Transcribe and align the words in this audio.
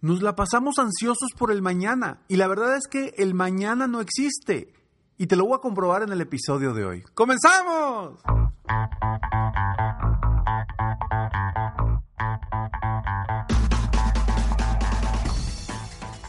Nos 0.00 0.22
la 0.22 0.36
pasamos 0.36 0.78
ansiosos 0.78 1.30
por 1.36 1.50
el 1.50 1.60
mañana 1.60 2.20
y 2.28 2.36
la 2.36 2.46
verdad 2.46 2.76
es 2.76 2.86
que 2.88 3.14
el 3.18 3.34
mañana 3.34 3.88
no 3.88 4.00
existe. 4.00 4.72
Y 5.16 5.26
te 5.26 5.34
lo 5.34 5.44
voy 5.44 5.56
a 5.56 5.60
comprobar 5.60 6.04
en 6.04 6.12
el 6.12 6.20
episodio 6.20 6.72
de 6.72 6.84
hoy. 6.84 7.04
¡Comenzamos! 7.14 8.20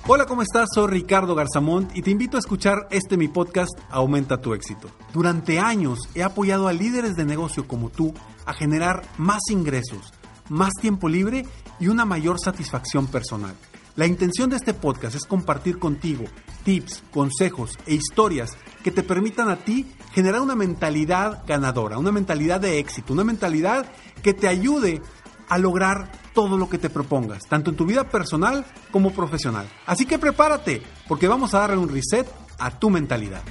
Hola, 0.07 0.25
¿cómo 0.25 0.41
estás? 0.41 0.69
Soy 0.73 0.87
Ricardo 0.87 1.35
Garzamont 1.35 1.95
y 1.95 2.01
te 2.01 2.09
invito 2.09 2.37
a 2.37 2.39
escuchar 2.39 2.87
este 2.89 3.17
mi 3.17 3.27
podcast 3.27 3.77
Aumenta 3.91 4.41
tu 4.41 4.55
éxito. 4.55 4.89
Durante 5.13 5.59
años 5.59 5.99
he 6.15 6.23
apoyado 6.23 6.67
a 6.67 6.73
líderes 6.73 7.15
de 7.15 7.25
negocio 7.25 7.67
como 7.67 7.91
tú 7.91 8.15
a 8.47 8.53
generar 8.53 9.03
más 9.19 9.41
ingresos, 9.51 10.11
más 10.49 10.73
tiempo 10.81 11.07
libre 11.07 11.45
y 11.79 11.87
una 11.87 12.05
mayor 12.05 12.39
satisfacción 12.39 13.07
personal. 13.07 13.55
La 13.95 14.05
intención 14.05 14.49
de 14.49 14.55
este 14.55 14.73
podcast 14.73 15.15
es 15.15 15.25
compartir 15.25 15.77
contigo 15.77 16.23
tips, 16.63 17.03
consejos 17.11 17.77
e 17.85 17.95
historias 17.95 18.57
que 18.83 18.91
te 18.91 19.03
permitan 19.03 19.49
a 19.49 19.57
ti 19.57 19.87
generar 20.13 20.41
una 20.41 20.55
mentalidad 20.55 21.43
ganadora, 21.45 21.97
una 21.97 22.11
mentalidad 22.11 22.61
de 22.61 22.79
éxito, 22.79 23.13
una 23.13 23.23
mentalidad 23.23 23.85
que 24.21 24.33
te 24.33 24.47
ayude 24.47 25.01
a 25.49 25.57
lograr 25.57 26.11
todo 26.33 26.57
lo 26.57 26.69
que 26.69 26.77
te 26.77 26.89
propongas, 26.89 27.43
tanto 27.49 27.71
en 27.71 27.75
tu 27.75 27.85
vida 27.85 28.07
personal 28.07 28.65
como 28.91 29.11
profesional. 29.11 29.67
Así 29.85 30.05
que 30.05 30.19
prepárate, 30.19 30.81
porque 31.07 31.27
vamos 31.27 31.53
a 31.53 31.59
darle 31.59 31.77
un 31.77 31.89
reset 31.89 32.27
a 32.59 32.71
tu 32.79 32.89
mentalidad. 32.89 33.41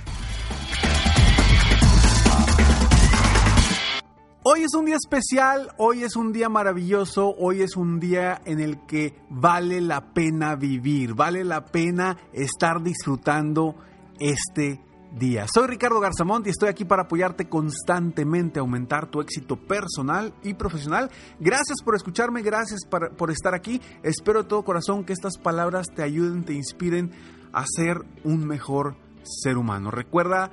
Hoy 4.50 4.62
es 4.62 4.72
un 4.72 4.86
día 4.86 4.96
especial, 4.96 5.74
hoy 5.76 6.04
es 6.04 6.16
un 6.16 6.32
día 6.32 6.48
maravilloso, 6.48 7.34
hoy 7.36 7.60
es 7.60 7.76
un 7.76 8.00
día 8.00 8.40
en 8.46 8.60
el 8.60 8.86
que 8.86 9.14
vale 9.28 9.82
la 9.82 10.14
pena 10.14 10.56
vivir, 10.56 11.12
vale 11.12 11.44
la 11.44 11.66
pena 11.66 12.16
estar 12.32 12.82
disfrutando 12.82 13.74
este 14.18 14.80
día. 15.12 15.44
Soy 15.52 15.66
Ricardo 15.66 16.00
Garzamont 16.00 16.46
y 16.46 16.50
estoy 16.50 16.70
aquí 16.70 16.86
para 16.86 17.02
apoyarte 17.02 17.46
constantemente 17.46 18.58
a 18.58 18.62
aumentar 18.62 19.10
tu 19.10 19.20
éxito 19.20 19.56
personal 19.56 20.32
y 20.42 20.54
profesional. 20.54 21.10
Gracias 21.38 21.82
por 21.84 21.94
escucharme, 21.94 22.40
gracias 22.40 22.86
por, 22.86 23.30
estar 23.30 23.54
aquí. 23.54 23.82
Espero 24.02 24.44
de 24.44 24.48
todo 24.48 24.64
corazón 24.64 25.04
que 25.04 25.12
estas 25.12 25.36
palabras 25.36 25.88
te 25.94 26.02
ayuden, 26.02 26.44
te 26.44 26.54
inspiren 26.54 27.10
a 27.52 27.66
ser 27.66 27.98
un 28.24 28.46
mejor 28.46 28.96
ser 29.24 29.58
humano. 29.58 29.90
Recuerda 29.90 30.52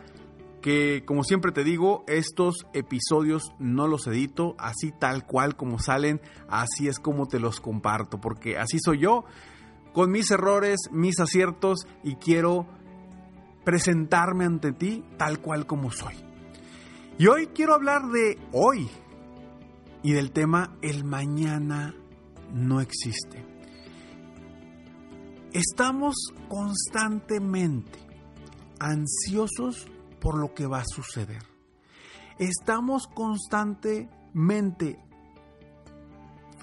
que, 0.66 1.04
como 1.06 1.24
siempre 1.24 1.52
te 1.52 1.64
digo, 1.64 2.04
estos 2.08 2.66
episodios 2.74 3.54
no 3.60 3.86
los 3.88 4.08
edito 4.08 4.56
así 4.58 4.92
tal 4.92 5.24
cual 5.28 5.56
como 5.56 5.78
salen, 5.78 6.20
así 6.50 6.88
es 6.88 6.98
como 6.98 7.28
te 7.28 7.40
los 7.40 7.62
comparto, 7.62 8.20
porque 8.20 8.58
así 8.58 8.80
soy 8.84 8.98
yo, 8.98 9.26
con 9.94 10.10
mis 10.10 10.32
errores, 10.32 10.90
mis 10.92 11.20
aciertos 11.20 11.86
y 12.04 12.16
quiero 12.16 12.66
presentarme 13.64 14.46
ante 14.46 14.72
ti 14.72 15.04
tal 15.20 15.40
cual 15.40 15.68
como 15.68 15.92
soy. 15.92 16.16
Y 17.20 17.28
hoy 17.28 17.46
quiero 17.54 17.76
hablar 17.76 18.08
de 18.08 18.40
hoy 18.52 18.90
y 20.02 20.14
del 20.14 20.32
tema 20.32 20.76
el 20.82 21.04
mañana 21.04 21.94
no 22.52 22.82
existe. 22.82 23.46
Estamos 25.54 26.16
constantemente 26.50 28.00
ansiosos 28.80 29.92
por 30.26 30.40
lo 30.40 30.56
que 30.56 30.66
va 30.66 30.80
a 30.80 30.86
suceder. 30.88 31.44
Estamos 32.40 33.06
constantemente 33.06 35.00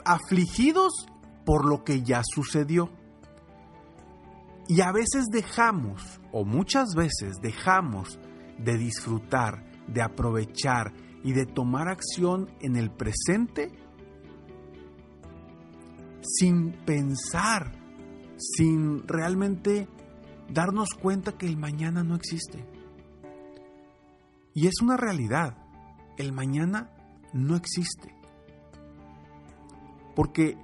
afligidos 0.05 1.07
por 1.47 1.65
lo 1.65 1.85
que 1.85 2.03
ya 2.03 2.23
sucedió. 2.25 2.91
Y 4.67 4.81
a 4.81 4.91
veces 4.91 5.27
dejamos, 5.31 6.21
o 6.33 6.45
muchas 6.45 6.89
veces 6.97 7.37
dejamos 7.41 8.19
de 8.59 8.79
disfrutar, 8.79 9.65
de 9.87 10.03
aprovechar 10.03 10.93
y 11.23 11.33
de 11.33 11.47
tomar 11.47 11.87
acción 11.87 12.51
en 12.63 12.75
el 12.75 12.91
presente 12.91 13.71
sin 16.21 16.73
pensar, 16.85 17.71
sin 18.39 19.07
realmente 19.07 19.87
darnos 20.49 20.89
cuenta 21.01 21.39
que 21.39 21.47
el 21.47 21.57
mañana 21.57 22.03
no 22.03 22.17
existe. 22.17 22.72
Y 24.55 24.67
es 24.67 24.75
una 24.83 24.97
realidad, 24.97 25.57
el 26.17 26.33
mañana 26.33 26.91
no 27.33 27.57
existe. 27.57 28.15
Porque 30.15 30.59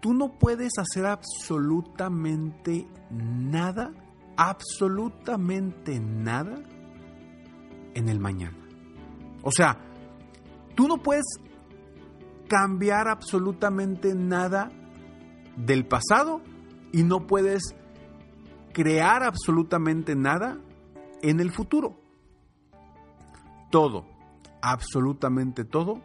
tú 0.00 0.12
no 0.12 0.38
puedes 0.38 0.72
hacer 0.78 1.06
absolutamente 1.06 2.86
nada, 3.10 3.92
absolutamente 4.36 6.00
nada 6.00 6.56
en 7.94 8.08
el 8.08 8.18
mañana. 8.18 8.58
O 9.42 9.52
sea, 9.52 9.78
tú 10.74 10.88
no 10.88 11.02
puedes 11.02 11.24
cambiar 12.48 13.08
absolutamente 13.08 14.14
nada 14.14 14.70
del 15.56 15.86
pasado 15.86 16.42
y 16.92 17.04
no 17.04 17.26
puedes 17.26 17.62
crear 18.72 19.22
absolutamente 19.22 20.16
nada 20.16 20.58
en 21.22 21.40
el 21.40 21.50
futuro. 21.52 22.03
Todo, 23.74 24.06
absolutamente 24.62 25.64
todo, 25.64 26.00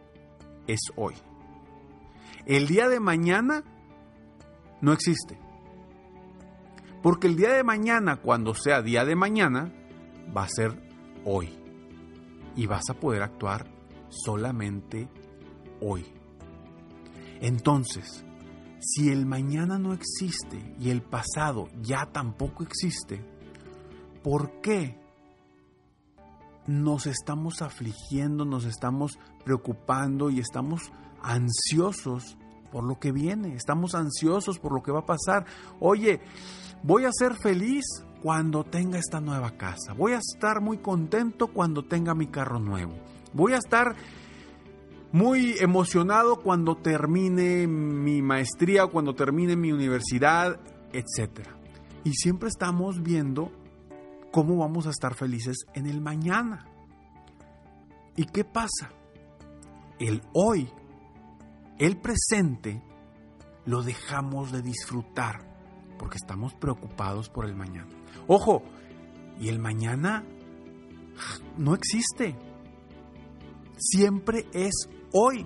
es 0.65 0.79
hoy. 0.95 1.13
El 2.47 2.65
día 2.65 2.89
de 2.89 2.99
mañana 2.99 3.63
no 4.81 4.91
existe. 4.91 5.37
Porque 7.03 7.27
el 7.27 7.35
día 7.35 7.49
de 7.49 7.63
mañana, 7.63 8.23
cuando 8.23 8.55
sea 8.55 8.81
día 8.81 9.05
de 9.05 9.15
mañana, 9.15 9.71
va 10.35 10.45
a 10.45 10.49
ser 10.49 10.81
hoy. 11.25 11.59
Y 12.55 12.65
vas 12.65 12.89
a 12.89 12.95
poder 12.95 13.21
actuar 13.21 13.67
solamente 14.09 15.07
hoy. 15.79 16.11
Entonces, 17.39 18.25
si 18.79 19.09
el 19.09 19.27
mañana 19.27 19.77
no 19.77 19.93
existe 19.93 20.73
y 20.79 20.89
el 20.89 21.03
pasado 21.03 21.67
ya 21.83 22.07
tampoco 22.07 22.63
existe, 22.63 23.23
¿por 24.23 24.59
qué 24.59 24.97
nos 26.69 27.07
estamos 27.07 27.63
afligiendo, 27.63 28.45
nos 28.45 28.65
estamos 28.65 29.17
preocupando 29.43 30.29
y 30.29 30.39
estamos 30.39 30.91
ansiosos 31.21 32.37
por 32.71 32.83
lo 32.83 32.99
que 32.99 33.11
viene, 33.11 33.55
estamos 33.55 33.95
ansiosos 33.95 34.59
por 34.59 34.73
lo 34.73 34.83
que 34.83 34.91
va 34.91 34.99
a 34.99 35.05
pasar. 35.05 35.45
Oye, 35.79 36.21
voy 36.83 37.05
a 37.05 37.11
ser 37.11 37.33
feliz 37.33 37.85
cuando 38.21 38.63
tenga 38.63 38.99
esta 38.99 39.19
nueva 39.19 39.57
casa, 39.57 39.93
voy 39.93 40.13
a 40.13 40.19
estar 40.19 40.61
muy 40.61 40.77
contento 40.77 41.47
cuando 41.47 41.85
tenga 41.85 42.13
mi 42.13 42.27
carro 42.27 42.59
nuevo, 42.59 42.93
voy 43.33 43.53
a 43.53 43.57
estar 43.57 43.95
muy 45.11 45.55
emocionado 45.59 46.35
cuando 46.35 46.77
termine 46.77 47.65
mi 47.65 48.21
maestría 48.21 48.85
cuando 48.85 49.15
termine 49.15 49.55
mi 49.55 49.71
universidad, 49.71 50.59
etc. 50.93 51.47
Y 52.03 52.13
siempre 52.13 52.49
estamos 52.49 53.01
viendo 53.01 53.51
cómo 54.31 54.57
vamos 54.57 54.87
a 54.87 54.91
estar 54.91 55.15
felices 55.15 55.65
en 55.73 55.87
el 55.87 56.01
mañana. 56.01 56.65
¿Y 58.15 58.25
qué 58.25 58.43
pasa? 58.43 58.91
El 59.99 60.21
hoy 60.33 60.69
el 61.79 61.95
presente 61.95 62.81
lo 63.65 63.81
dejamos 63.81 64.51
de 64.51 64.61
disfrutar 64.61 65.47
porque 65.97 66.17
estamos 66.17 66.53
preocupados 66.53 67.29
por 67.29 67.45
el 67.45 67.55
mañana. 67.55 67.89
Ojo, 68.27 68.63
y 69.39 69.47
el 69.47 69.59
mañana 69.59 70.25
no 71.57 71.73
existe. 71.73 72.35
Siempre 73.77 74.45
es 74.53 74.89
hoy. 75.13 75.45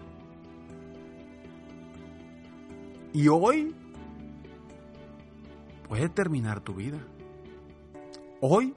Y 3.13 3.27
hoy 3.27 3.75
puede 5.88 6.09
terminar 6.09 6.62
tu 6.62 6.74
vida. 6.74 6.97
Hoy 8.45 8.75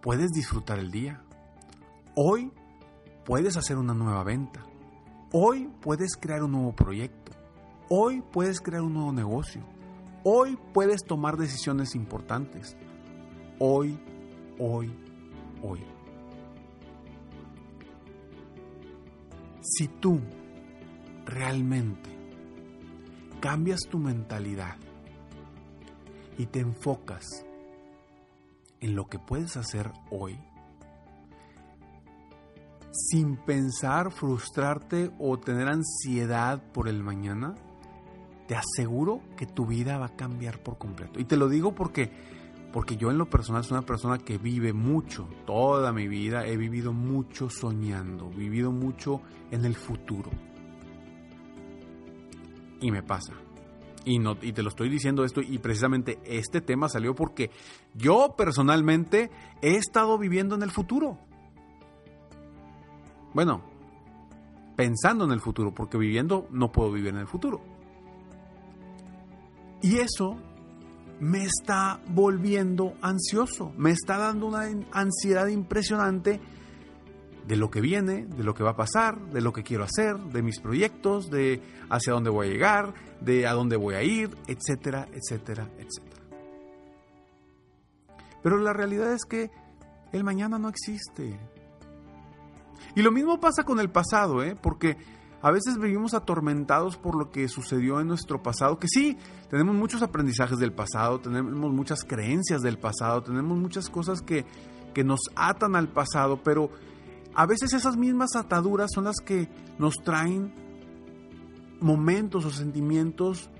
puedes 0.00 0.30
disfrutar 0.30 0.78
el 0.78 0.92
día. 0.92 1.20
Hoy 2.14 2.52
puedes 3.24 3.56
hacer 3.56 3.76
una 3.76 3.92
nueva 3.92 4.22
venta. 4.22 4.64
Hoy 5.32 5.68
puedes 5.80 6.16
crear 6.16 6.44
un 6.44 6.52
nuevo 6.52 6.72
proyecto. 6.72 7.32
Hoy 7.88 8.22
puedes 8.22 8.60
crear 8.60 8.82
un 8.82 8.94
nuevo 8.94 9.12
negocio. 9.12 9.62
Hoy 10.22 10.56
puedes 10.72 11.02
tomar 11.02 11.38
decisiones 11.38 11.96
importantes. 11.96 12.76
Hoy, 13.58 13.98
hoy, 14.60 14.92
hoy. 15.60 15.80
Si 19.60 19.88
tú 19.88 20.20
realmente 21.26 22.10
cambias 23.40 23.80
tu 23.90 23.98
mentalidad 23.98 24.76
y 26.38 26.46
te 26.46 26.60
enfocas 26.60 27.44
en 28.80 28.94
lo 28.94 29.06
que 29.06 29.18
puedes 29.18 29.56
hacer 29.56 29.90
hoy, 30.10 30.38
sin 32.92 33.36
pensar, 33.36 34.10
frustrarte 34.10 35.10
o 35.18 35.38
tener 35.38 35.68
ansiedad 35.68 36.62
por 36.72 36.88
el 36.88 37.02
mañana, 37.02 37.54
te 38.48 38.56
aseguro 38.56 39.20
que 39.36 39.46
tu 39.46 39.66
vida 39.66 39.98
va 39.98 40.06
a 40.06 40.16
cambiar 40.16 40.60
por 40.60 40.76
completo. 40.76 41.20
Y 41.20 41.24
te 41.24 41.36
lo 41.36 41.48
digo 41.48 41.74
porque, 41.74 42.10
porque 42.72 42.96
yo 42.96 43.10
en 43.10 43.18
lo 43.18 43.30
personal 43.30 43.62
soy 43.62 43.78
una 43.78 43.86
persona 43.86 44.18
que 44.18 44.38
vive 44.38 44.72
mucho, 44.72 45.28
toda 45.46 45.92
mi 45.92 46.08
vida 46.08 46.46
he 46.46 46.56
vivido 46.56 46.92
mucho 46.92 47.48
soñando, 47.48 48.28
vivido 48.28 48.72
mucho 48.72 49.20
en 49.52 49.64
el 49.64 49.76
futuro. 49.76 50.30
Y 52.80 52.90
me 52.90 53.02
pasa. 53.02 53.34
Y, 54.04 54.18
no, 54.18 54.36
y 54.40 54.52
te 54.52 54.62
lo 54.62 54.70
estoy 54.70 54.88
diciendo 54.88 55.24
esto 55.24 55.42
y 55.42 55.58
precisamente 55.58 56.18
este 56.24 56.60
tema 56.60 56.88
salió 56.88 57.14
porque 57.14 57.50
yo 57.94 58.34
personalmente 58.36 59.30
he 59.60 59.76
estado 59.76 60.16
viviendo 60.16 60.54
en 60.54 60.62
el 60.62 60.70
futuro. 60.70 61.18
Bueno, 63.34 63.62
pensando 64.74 65.24
en 65.24 65.32
el 65.32 65.40
futuro, 65.40 65.74
porque 65.74 65.98
viviendo 65.98 66.48
no 66.50 66.72
puedo 66.72 66.90
vivir 66.90 67.10
en 67.10 67.20
el 67.20 67.26
futuro. 67.26 67.60
Y 69.82 69.98
eso 69.98 70.36
me 71.20 71.44
está 71.44 72.00
volviendo 72.08 72.94
ansioso, 73.02 73.72
me 73.76 73.90
está 73.90 74.16
dando 74.16 74.46
una 74.46 74.62
ansiedad 74.92 75.46
impresionante 75.48 76.40
de 77.50 77.56
lo 77.56 77.68
que 77.68 77.80
viene, 77.80 78.26
de 78.26 78.44
lo 78.44 78.54
que 78.54 78.62
va 78.62 78.70
a 78.70 78.76
pasar, 78.76 79.18
de 79.32 79.40
lo 79.40 79.52
que 79.52 79.64
quiero 79.64 79.82
hacer, 79.82 80.16
de 80.16 80.40
mis 80.40 80.60
proyectos, 80.60 81.32
de 81.32 81.60
hacia 81.88 82.12
dónde 82.12 82.30
voy 82.30 82.46
a 82.46 82.50
llegar, 82.50 82.94
de 83.20 83.44
a 83.48 83.54
dónde 83.54 83.76
voy 83.76 83.96
a 83.96 84.04
ir, 84.04 84.30
etcétera, 84.46 85.08
etcétera, 85.12 85.68
etcétera. 85.76 86.22
Pero 88.40 88.56
la 88.58 88.72
realidad 88.72 89.12
es 89.12 89.24
que 89.24 89.50
el 90.12 90.22
mañana 90.22 90.60
no 90.60 90.68
existe. 90.68 91.40
Y 92.94 93.02
lo 93.02 93.10
mismo 93.10 93.40
pasa 93.40 93.64
con 93.64 93.80
el 93.80 93.90
pasado, 93.90 94.44
¿eh? 94.44 94.54
porque 94.54 94.96
a 95.42 95.50
veces 95.50 95.76
vivimos 95.76 96.14
atormentados 96.14 96.96
por 96.98 97.16
lo 97.16 97.32
que 97.32 97.48
sucedió 97.48 97.98
en 97.98 98.06
nuestro 98.06 98.40
pasado, 98.44 98.78
que 98.78 98.86
sí, 98.86 99.18
tenemos 99.50 99.74
muchos 99.74 100.02
aprendizajes 100.02 100.58
del 100.60 100.72
pasado, 100.72 101.18
tenemos 101.18 101.72
muchas 101.72 102.04
creencias 102.04 102.62
del 102.62 102.78
pasado, 102.78 103.24
tenemos 103.24 103.58
muchas 103.58 103.90
cosas 103.90 104.22
que, 104.22 104.44
que 104.94 105.02
nos 105.02 105.18
atan 105.34 105.74
al 105.74 105.88
pasado, 105.88 106.44
pero 106.44 106.70
a 107.34 107.46
veces 107.46 107.72
esas 107.72 107.96
mismas 107.96 108.34
ataduras 108.36 108.90
son 108.94 109.04
las 109.04 109.16
que 109.24 109.48
nos 109.78 109.94
traen 110.04 110.52
momentos 111.80 112.44
o 112.44 112.50
sentimientos 112.50 113.50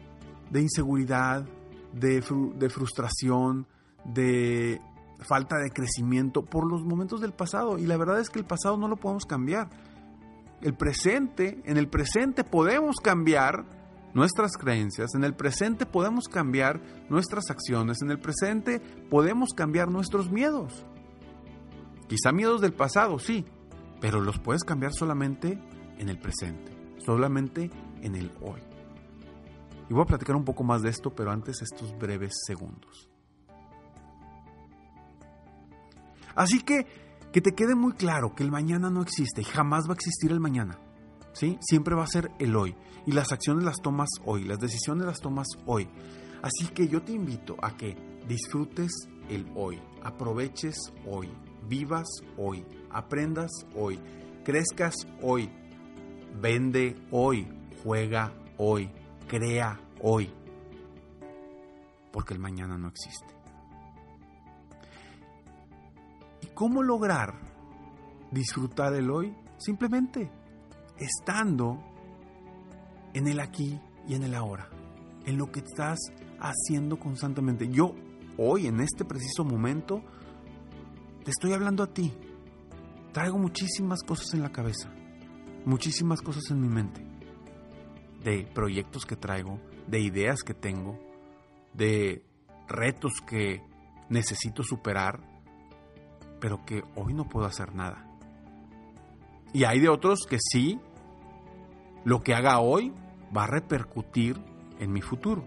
de 0.50 0.62
inseguridad, 0.62 1.46
de, 1.92 2.20
frustración, 2.22 3.66
de 4.04 4.80
falta 5.20 5.56
de 5.58 5.70
crecimiento 5.70 6.44
por 6.44 6.70
los 6.70 6.84
momentos 6.84 7.20
del 7.20 7.32
pasado. 7.32 7.78
Y 7.78 7.86
la 7.86 7.96
verdad 7.96 8.20
es 8.20 8.30
que 8.30 8.38
el 8.38 8.44
pasado 8.44 8.76
no 8.76 8.88
lo 8.88 8.96
podemos 8.96 9.24
cambiar. 9.24 9.68
El 10.60 10.74
presente, 10.74 11.62
en 11.64 11.76
el 11.76 11.88
presente 11.88 12.44
podemos 12.44 12.96
cambiar 12.96 13.64
nuestras 14.12 14.56
creencias, 14.58 15.14
en 15.14 15.24
el 15.24 15.34
presente 15.34 15.86
podemos 15.86 16.28
cambiar 16.28 16.80
nuestras 17.08 17.48
acciones, 17.48 18.02
en 18.02 18.10
el 18.10 18.18
presente 18.18 18.80
podemos 19.08 19.50
cambiar 19.54 19.88
nuestros 19.88 20.30
miedos. 20.30 20.84
Quizá 22.08 22.32
miedos 22.32 22.60
del 22.60 22.72
pasado, 22.72 23.20
sí, 23.20 23.46
pero 24.00 24.20
los 24.20 24.38
puedes 24.38 24.64
cambiar 24.64 24.92
solamente 24.92 25.58
en 25.98 26.08
el 26.08 26.18
presente, 26.18 26.72
solamente 27.04 27.70
en 28.02 28.14
el 28.14 28.32
hoy. 28.40 28.60
Y 29.88 29.94
voy 29.94 30.02
a 30.02 30.06
platicar 30.06 30.36
un 30.36 30.44
poco 30.44 30.62
más 30.62 30.82
de 30.82 30.90
esto, 30.90 31.10
pero 31.14 31.30
antes 31.30 31.62
estos 31.62 31.96
breves 31.98 32.32
segundos. 32.46 33.08
Así 36.34 36.62
que 36.62 36.86
que 37.32 37.40
te 37.40 37.52
quede 37.52 37.74
muy 37.74 37.92
claro 37.92 38.34
que 38.34 38.42
el 38.42 38.50
mañana 38.50 38.90
no 38.90 39.02
existe 39.02 39.42
y 39.42 39.44
jamás 39.44 39.86
va 39.86 39.92
a 39.92 39.94
existir 39.94 40.32
el 40.32 40.40
mañana. 40.40 40.78
¿sí? 41.32 41.58
Siempre 41.60 41.94
va 41.94 42.04
a 42.04 42.08
ser 42.08 42.30
el 42.38 42.56
hoy. 42.56 42.74
Y 43.06 43.12
las 43.12 43.32
acciones 43.32 43.64
las 43.64 43.80
tomas 43.80 44.08
hoy, 44.24 44.44
las 44.44 44.58
decisiones 44.58 45.06
las 45.06 45.20
tomas 45.20 45.46
hoy. 45.66 45.88
Así 46.42 46.68
que 46.68 46.88
yo 46.88 47.02
te 47.02 47.12
invito 47.12 47.56
a 47.62 47.76
que 47.76 47.96
disfrutes 48.26 48.90
el 49.28 49.46
hoy, 49.54 49.80
aproveches 50.02 50.76
hoy, 51.06 51.30
vivas 51.68 52.08
hoy, 52.36 52.64
aprendas 52.90 53.50
hoy, 53.74 53.98
crezcas 54.44 54.94
hoy, 55.22 55.50
vende 56.40 56.96
hoy, 57.10 57.46
juega 57.82 58.32
hoy, 58.56 58.90
crea 59.28 59.80
hoy. 60.00 60.32
Porque 62.12 62.34
el 62.34 62.40
mañana 62.40 62.76
no 62.76 62.88
existe. 62.88 63.34
¿Cómo 66.54 66.82
lograr 66.82 67.34
disfrutar 68.30 68.94
el 68.94 69.10
hoy? 69.10 69.34
Simplemente 69.58 70.30
estando 70.98 71.78
en 73.14 73.28
el 73.28 73.40
aquí 73.40 73.80
y 74.06 74.14
en 74.14 74.24
el 74.24 74.34
ahora, 74.34 74.68
en 75.24 75.38
lo 75.38 75.50
que 75.50 75.60
estás 75.60 75.98
haciendo 76.38 76.98
constantemente. 76.98 77.68
Yo 77.68 77.94
hoy, 78.36 78.66
en 78.66 78.80
este 78.80 79.04
preciso 79.04 79.44
momento, 79.44 80.02
te 81.24 81.30
estoy 81.30 81.52
hablando 81.52 81.82
a 81.82 81.86
ti. 81.86 82.12
Traigo 83.12 83.38
muchísimas 83.38 84.02
cosas 84.02 84.34
en 84.34 84.42
la 84.42 84.50
cabeza, 84.50 84.92
muchísimas 85.64 86.22
cosas 86.22 86.50
en 86.50 86.60
mi 86.60 86.68
mente, 86.68 87.04
de 88.22 88.48
proyectos 88.54 89.04
que 89.04 89.16
traigo, 89.16 89.60
de 89.86 90.00
ideas 90.00 90.42
que 90.42 90.54
tengo, 90.54 90.98
de 91.74 92.24
retos 92.68 93.12
que 93.26 93.62
necesito 94.08 94.62
superar 94.62 95.30
pero 96.40 96.64
que 96.64 96.82
hoy 96.96 97.14
no 97.14 97.28
puedo 97.28 97.46
hacer 97.46 97.74
nada. 97.74 98.06
Y 99.52 99.64
hay 99.64 99.80
de 99.80 99.88
otros 99.88 100.26
que 100.28 100.38
sí, 100.40 100.80
lo 102.04 102.22
que 102.22 102.34
haga 102.34 102.60
hoy 102.60 102.92
va 103.36 103.44
a 103.44 103.46
repercutir 103.46 104.40
en 104.78 104.92
mi 104.92 105.02
futuro. 105.02 105.44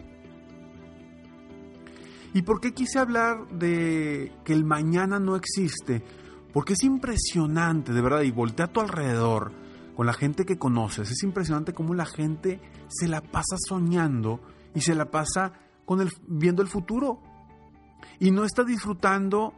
¿Y 2.34 2.42
por 2.44 2.62
qué 2.62 2.74
quise 2.74 3.00
hablar 3.00 3.48
de 3.50 4.32
que 4.44 4.54
el 4.54 4.66
mañana 4.66 5.20
no 5.20 5.36
existe? 5.36 6.04
Porque 6.54 6.74
es 6.74 6.84
impresionante, 6.84 7.92
de 7.92 8.02
verdad, 8.02 8.22
y 8.22 8.32
voltea 8.32 8.68
a 8.68 8.72
tu 8.72 8.80
alrededor 8.80 9.52
con 9.96 10.06
la 10.06 10.14
gente 10.14 10.46
que 10.46 10.58
conoces, 10.58 11.12
es 11.12 11.24
impresionante 11.24 11.74
cómo 11.74 11.94
la 11.94 12.06
gente 12.06 12.60
se 12.88 13.08
la 13.08 13.22
pasa 13.22 13.58
soñando 13.68 14.40
y 14.74 14.82
se 14.82 14.96
la 14.96 15.12
pasa 15.12 15.54
con 15.86 16.02
el, 16.02 16.10
viendo 16.28 16.62
el 16.62 16.68
futuro. 16.68 17.20
Y 18.20 18.32
no 18.32 18.46
está 18.46 18.64
disfrutando 18.64 19.54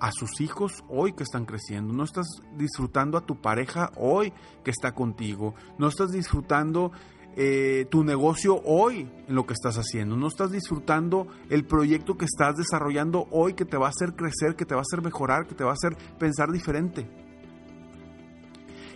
a 0.00 0.10
sus 0.10 0.40
hijos 0.40 0.82
hoy 0.88 1.12
que 1.12 1.22
están 1.22 1.44
creciendo, 1.44 1.92
no 1.92 2.02
estás 2.02 2.26
disfrutando 2.56 3.16
a 3.16 3.24
tu 3.24 3.40
pareja 3.40 3.92
hoy 3.96 4.32
que 4.64 4.72
está 4.72 4.92
contigo, 4.92 5.54
no 5.78 5.86
estás 5.86 6.10
disfrutando 6.10 6.90
eh, 7.36 7.86
tu 7.90 8.04
negocio 8.04 8.60
hoy 8.64 9.08
en 9.26 9.34
lo 9.34 9.46
que 9.46 9.54
estás 9.54 9.76
haciendo, 9.76 10.16
no 10.16 10.26
estás 10.26 10.50
disfrutando 10.50 11.26
el 11.48 11.64
proyecto 11.64 12.16
que 12.16 12.24
estás 12.24 12.56
desarrollando 12.56 13.26
hoy 13.30 13.54
que 13.54 13.64
te 13.64 13.76
va 13.76 13.86
a 13.86 13.90
hacer 13.90 14.14
crecer, 14.14 14.56
que 14.56 14.64
te 14.64 14.74
va 14.74 14.80
a 14.80 14.88
hacer 14.88 15.02
mejorar, 15.02 15.46
que 15.46 15.54
te 15.54 15.64
va 15.64 15.70
a 15.70 15.74
hacer 15.74 15.96
pensar 16.18 16.50
diferente. 16.50 17.08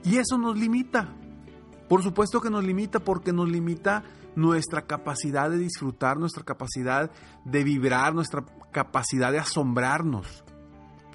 Y 0.05 0.17
eso 0.17 0.39
nos 0.39 0.57
limita. 0.59 1.15
Por 1.89 2.03
supuesto 2.03 2.41
que 2.41 2.51
nos 2.51 2.65
limita 2.65 3.01
porque 3.01 3.33
nos 3.33 3.49
limita 3.49 4.05
nuestra 4.35 4.83
capacidad 4.83 5.51
de 5.51 5.59
disfrutar, 5.59 6.19
nuestra 6.19 6.45
capacidad 6.45 7.11
de 7.45 7.65
vibrar, 7.65 8.15
nuestra 8.15 8.45
capacidad 8.73 9.33
de 9.33 9.39
asombrarnos 9.39 10.45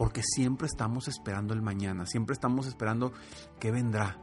porque 0.02 0.24
siempre 0.24 0.66
estamos 0.66 1.08
esperando 1.08 1.54
el 1.54 1.62
mañana, 1.62 2.08
siempre 2.08 2.34
estamos 2.34 2.66
esperando 2.66 3.14
qué 3.60 3.70
vendrá, 3.70 4.18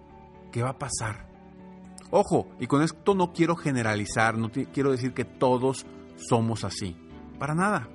qué 0.51 0.61
va 0.61 0.71
a 0.71 0.79
pasar. 0.79 1.28
Ojo, 2.11 2.49
y 2.59 2.67
con 2.67 2.83
esto 2.83 3.15
no 3.15 3.33
quiero 3.33 3.55
generalizar, 3.55 4.39
no 4.39 4.51
quiero 4.51 4.91
decir 4.91 5.13
que 5.13 5.25
todos 5.25 5.87
somos 6.17 6.65
así, 6.65 6.97
para 7.39 7.55
nada. 7.55 7.89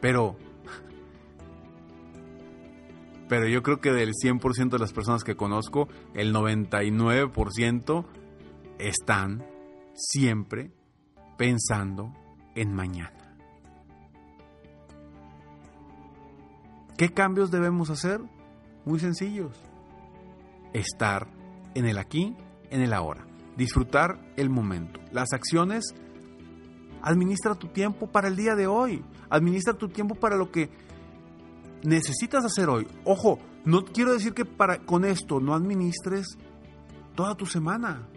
Pero, 0.00 0.36
pero 3.28 3.48
yo 3.48 3.62
creo 3.62 3.80
que 3.80 3.92
del 3.92 4.12
100% 4.12 4.70
de 4.70 4.78
las 4.78 4.92
personas 4.92 5.24
que 5.24 5.34
conozco, 5.34 5.88
el 6.14 6.32
99% 6.32 8.04
están 8.78 9.44
siempre 9.94 10.70
pensando 11.36 12.14
en 12.54 12.72
mañana. 12.72 13.36
¿Qué 16.96 17.10
cambios 17.10 17.50
debemos 17.50 17.90
hacer? 17.90 18.20
Muy 18.84 19.00
sencillos. 19.00 19.60
Estar 20.72 21.37
en 21.78 21.86
el 21.86 21.98
aquí, 21.98 22.36
en 22.70 22.82
el 22.82 22.92
ahora. 22.92 23.26
Disfrutar 23.56 24.20
el 24.36 24.50
momento. 24.50 25.00
Las 25.12 25.32
acciones, 25.32 25.94
administra 27.02 27.54
tu 27.54 27.68
tiempo 27.68 28.06
para 28.08 28.28
el 28.28 28.36
día 28.36 28.54
de 28.54 28.66
hoy. 28.66 29.04
Administra 29.30 29.74
tu 29.74 29.88
tiempo 29.88 30.14
para 30.14 30.36
lo 30.36 30.50
que 30.50 30.70
necesitas 31.82 32.44
hacer 32.44 32.68
hoy. 32.68 32.86
Ojo, 33.04 33.38
no 33.64 33.84
quiero 33.84 34.12
decir 34.12 34.34
que 34.34 34.44
para, 34.44 34.78
con 34.78 35.04
esto 35.04 35.40
no 35.40 35.54
administres 35.54 36.38
toda 37.14 37.34
tu 37.34 37.46
semana. 37.46 38.08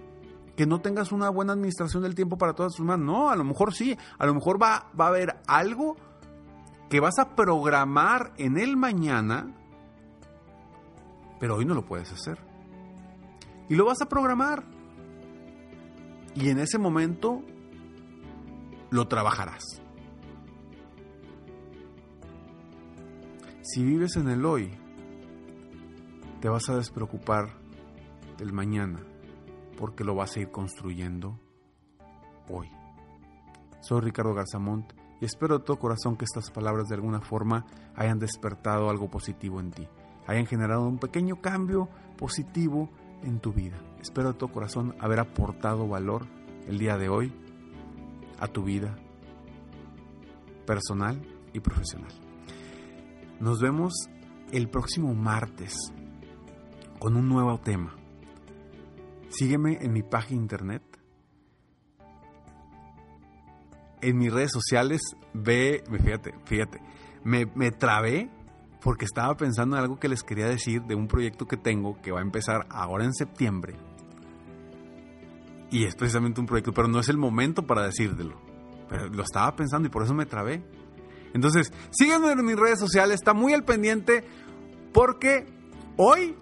Que 0.55 0.65
no 0.65 0.81
tengas 0.81 1.11
una 1.11 1.29
buena 1.29 1.53
administración 1.53 2.03
del 2.03 2.15
tiempo 2.15 2.37
para 2.37 2.53
toda 2.53 2.69
tu 2.69 2.77
semana. 2.77 3.03
No, 3.03 3.29
a 3.29 3.35
lo 3.35 3.43
mejor 3.43 3.73
sí. 3.73 3.97
A 4.17 4.25
lo 4.25 4.33
mejor 4.33 4.61
va, 4.61 4.91
va 4.99 5.05
a 5.05 5.09
haber 5.09 5.37
algo 5.47 5.95
que 6.89 6.99
vas 6.99 7.17
a 7.19 7.35
programar 7.35 8.33
en 8.37 8.57
el 8.57 8.75
mañana, 8.75 9.55
pero 11.39 11.55
hoy 11.55 11.65
no 11.65 11.73
lo 11.73 11.85
puedes 11.85 12.11
hacer. 12.11 12.37
Y 13.71 13.75
lo 13.75 13.85
vas 13.85 14.01
a 14.01 14.09
programar. 14.09 14.65
Y 16.35 16.49
en 16.49 16.59
ese 16.59 16.77
momento 16.77 17.41
lo 18.89 19.07
trabajarás. 19.07 19.63
Si 23.61 23.81
vives 23.81 24.17
en 24.17 24.27
el 24.27 24.45
hoy, 24.45 24.73
te 26.41 26.49
vas 26.49 26.67
a 26.67 26.75
despreocupar 26.75 27.47
del 28.37 28.51
mañana, 28.51 28.99
porque 29.77 30.03
lo 30.03 30.15
vas 30.15 30.35
a 30.35 30.41
ir 30.41 30.51
construyendo 30.51 31.39
hoy. 32.49 32.69
Soy 33.79 34.01
Ricardo 34.01 34.33
Garzamont 34.33 34.91
y 35.21 35.23
espero 35.25 35.59
de 35.59 35.63
todo 35.63 35.79
corazón 35.79 36.17
que 36.17 36.25
estas 36.25 36.51
palabras 36.51 36.89
de 36.89 36.95
alguna 36.95 37.21
forma 37.21 37.65
hayan 37.95 38.19
despertado 38.19 38.89
algo 38.89 39.09
positivo 39.09 39.61
en 39.61 39.71
ti, 39.71 39.87
hayan 40.27 40.45
generado 40.45 40.85
un 40.85 40.97
pequeño 40.97 41.39
cambio 41.39 41.87
positivo 42.17 42.89
en 43.23 43.39
tu 43.39 43.53
vida. 43.53 43.77
Espero 44.01 44.33
de 44.33 44.39
todo 44.39 44.51
corazón 44.51 44.95
haber 44.99 45.19
aportado 45.19 45.87
valor 45.87 46.25
el 46.67 46.77
día 46.77 46.97
de 46.97 47.09
hoy 47.09 47.33
a 48.39 48.47
tu 48.47 48.63
vida 48.63 48.97
personal 50.65 51.21
y 51.53 51.59
profesional. 51.59 52.11
Nos 53.39 53.59
vemos 53.61 53.93
el 54.51 54.69
próximo 54.69 55.13
martes 55.13 55.75
con 56.99 57.15
un 57.15 57.27
nuevo 57.27 57.59
tema. 57.59 57.95
Sígueme 59.29 59.77
en 59.81 59.93
mi 59.93 60.03
página 60.03 60.41
internet. 60.41 60.83
En 64.01 64.17
mis 64.17 64.33
redes 64.33 64.51
sociales, 64.51 65.01
ve, 65.33 65.83
fíjate, 65.89 66.33
fíjate, 66.45 66.79
me, 67.23 67.45
me 67.55 67.71
trabé 67.71 68.29
porque 68.81 69.05
estaba 69.05 69.35
pensando 69.37 69.75
en 69.75 69.83
algo 69.83 69.99
que 69.99 70.09
les 70.09 70.23
quería 70.23 70.47
decir 70.47 70.81
de 70.83 70.95
un 70.95 71.07
proyecto 71.07 71.45
que 71.47 71.57
tengo 71.57 72.01
que 72.01 72.11
va 72.11 72.19
a 72.19 72.23
empezar 72.23 72.65
ahora 72.69 73.05
en 73.05 73.13
septiembre. 73.13 73.75
Y 75.69 75.85
es 75.85 75.95
precisamente 75.95 76.41
un 76.41 76.47
proyecto, 76.47 76.73
pero 76.73 76.87
no 76.87 76.99
es 76.99 77.07
el 77.07 77.17
momento 77.17 77.65
para 77.65 77.83
decírtelo. 77.83 78.35
Pero 78.89 79.07
lo 79.07 79.23
estaba 79.23 79.55
pensando 79.55 79.87
y 79.87 79.91
por 79.91 80.03
eso 80.03 80.13
me 80.13 80.25
trabé. 80.25 80.63
Entonces, 81.33 81.71
síganme 81.91 82.31
en 82.31 82.43
mis 82.43 82.57
redes 82.57 82.79
sociales, 82.79 83.15
está 83.15 83.33
muy 83.33 83.53
al 83.53 83.63
pendiente 83.63 84.25
porque 84.91 85.45
hoy, 85.95 86.35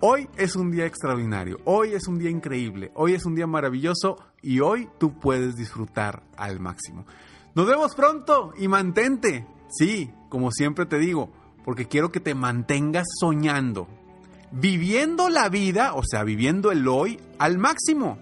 hoy 0.00 0.28
es 0.36 0.56
un 0.56 0.70
día 0.70 0.86
extraordinario, 0.86 1.58
hoy 1.64 1.92
es 1.92 2.08
un 2.08 2.18
día 2.18 2.30
increíble, 2.30 2.90
hoy 2.94 3.12
es 3.12 3.26
un 3.26 3.34
día 3.34 3.46
maravilloso 3.46 4.16
y 4.40 4.60
hoy 4.60 4.88
tú 4.98 5.18
puedes 5.18 5.56
disfrutar 5.56 6.22
al 6.36 6.58
máximo. 6.58 7.04
Nos 7.54 7.66
vemos 7.66 7.94
pronto 7.94 8.54
y 8.56 8.66
mantente, 8.66 9.46
sí, 9.72 10.10
como 10.28 10.50
siempre 10.50 10.86
te 10.86 10.98
digo, 10.98 11.30
porque 11.64 11.86
quiero 11.86 12.10
que 12.10 12.20
te 12.20 12.34
mantengas 12.34 13.06
soñando, 13.20 13.88
viviendo 14.50 15.28
la 15.28 15.48
vida, 15.48 15.94
o 15.94 16.02
sea, 16.04 16.24
viviendo 16.24 16.70
el 16.72 16.86
hoy 16.88 17.20
al 17.38 17.58
máximo, 17.58 18.18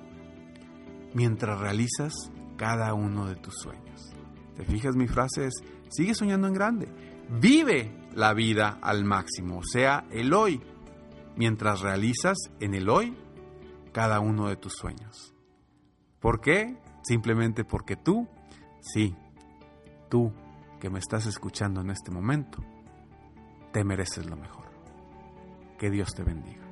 mientras 1.15 1.59
realizas 1.59 2.13
cada 2.57 2.95
uno 2.95 3.27
de 3.27 3.37
tus 3.37 3.55
sueños. 3.55 4.15
¿Te 4.57 4.65
fijas? 4.65 4.95
Mi 4.95 5.09
frase 5.09 5.47
es, 5.47 5.55
sigue 5.89 6.15
soñando 6.15 6.47
en 6.47 6.55
grande. 6.55 6.89
Vive 7.41 7.91
la 8.15 8.35
vida 8.35 8.79
al 8.83 9.05
máximo, 9.05 9.59
o 9.59 9.65
sea, 9.65 10.05
el 10.11 10.33
hoy, 10.35 10.61
mientras 11.37 11.81
realizas 11.81 12.37
en 12.61 12.75
el 12.75 12.89
hoy 12.89 13.17
cada 13.93 14.21
uno 14.21 14.49
de 14.49 14.57
tus 14.57 14.75
sueños. 14.75 15.35
¿Por 16.21 16.41
qué? 16.41 16.77
Simplemente 17.03 17.65
porque 17.65 17.97
tú, 17.97 18.29
sí, 18.81 19.15
tú 20.09 20.33
que 20.81 20.91
me 20.91 20.99
estás 20.99 21.27
escuchando 21.27 21.83
en 21.83 21.91
este 21.91 22.11
momento, 22.11 22.59
te 23.73 23.85
mereces 23.85 24.27
lo 24.27 24.37
mejor. 24.37 24.71
Que 25.79 25.91
Dios 25.91 26.15
te 26.15 26.25
bendiga. 26.25 26.70